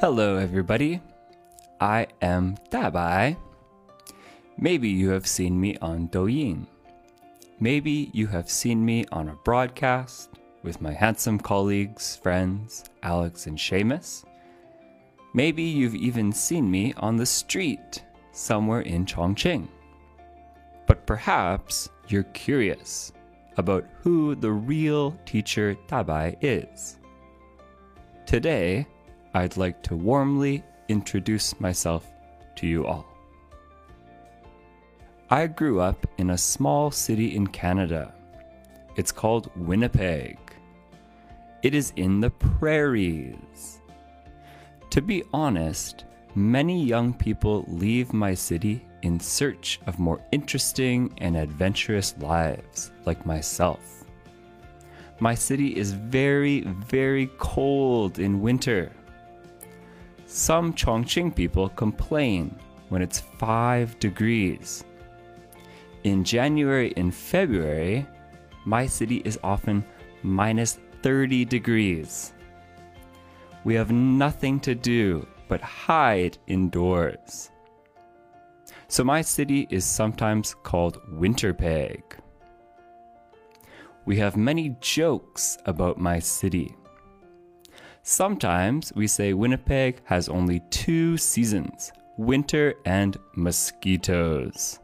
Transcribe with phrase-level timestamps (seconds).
[0.00, 1.02] Hello, everybody.
[1.78, 3.36] I am Dabai.
[4.56, 6.66] Maybe you have seen me on Douyin.
[7.60, 10.30] Maybe you have seen me on a broadcast
[10.62, 14.24] with my handsome colleagues, friends, Alex and Seamus.
[15.34, 19.68] Maybe you've even seen me on the street somewhere in Chongqing.
[20.86, 23.12] But perhaps you're curious
[23.58, 26.96] about who the real teacher Dabai is.
[28.24, 28.86] Today,
[29.32, 32.04] I'd like to warmly introduce myself
[32.56, 33.06] to you all.
[35.30, 38.12] I grew up in a small city in Canada.
[38.96, 40.36] It's called Winnipeg.
[41.62, 43.80] It is in the prairies.
[44.90, 51.36] To be honest, many young people leave my city in search of more interesting and
[51.36, 54.04] adventurous lives, like myself.
[55.20, 58.90] My city is very, very cold in winter.
[60.32, 62.56] Some Chongqing people complain
[62.88, 64.84] when it's 5 degrees.
[66.04, 68.06] In January and February,
[68.64, 69.84] my city is often
[70.22, 72.32] minus 30 degrees.
[73.64, 77.50] We have nothing to do but hide indoors.
[78.86, 82.02] So my city is sometimes called Winterpeg.
[84.06, 86.76] We have many jokes about my city.
[88.02, 94.78] Sometimes we say Winnipeg has only two seasons winter and mosquitoes.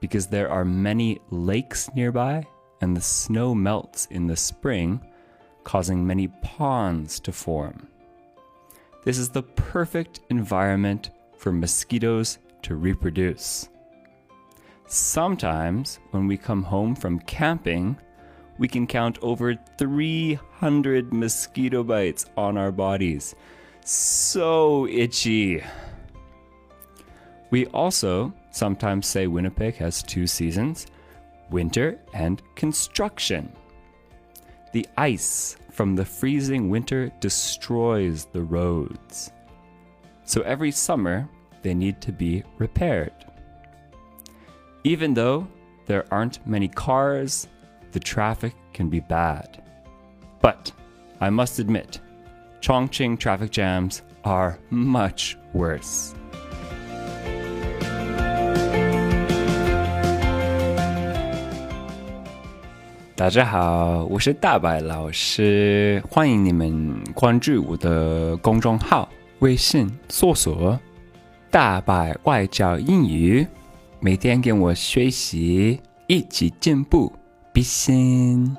[0.00, 2.44] Because there are many lakes nearby
[2.80, 5.00] and the snow melts in the spring,
[5.64, 7.86] causing many ponds to form.
[9.04, 13.68] This is the perfect environment for mosquitoes to reproduce.
[14.86, 17.96] Sometimes, when we come home from camping,
[18.60, 23.34] we can count over 300 mosquito bites on our bodies.
[23.86, 25.64] So itchy.
[27.50, 30.86] We also sometimes say Winnipeg has two seasons
[31.48, 33.50] winter and construction.
[34.72, 39.32] The ice from the freezing winter destroys the roads.
[40.24, 41.26] So every summer,
[41.62, 43.24] they need to be repaired.
[44.84, 45.48] Even though
[45.86, 47.48] there aren't many cars,
[47.91, 49.47] the traffic can be bad.
[50.41, 50.71] But
[51.19, 51.99] I must admit,
[52.61, 56.13] Chongqing traffic jams are much worse.
[63.17, 69.07] 大家好，我是大白老师，欢迎你们关注我的公众号，
[69.39, 70.77] 微信搜索“
[71.49, 73.47] 大白外教英语”，
[74.01, 77.13] 每天跟我学习，一起进步，
[77.52, 78.56] be seen.